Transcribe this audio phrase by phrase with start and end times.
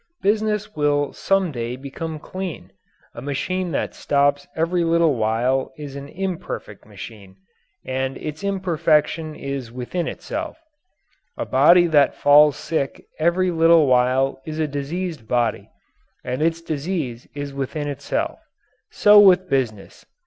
[0.23, 2.71] Business will some day become clean.
[3.13, 7.35] A machine that stops every little while is an imperfect machine,
[7.85, 10.57] and its imperfection is within itself.
[11.37, 15.69] A body that falls sick every little while is a diseased body,
[16.23, 18.39] and its disease is within itself.
[18.89, 20.03] So with business.